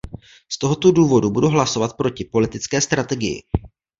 [0.49, 3.43] Z tohoto důvodu budu hlasovat proti politické strategii.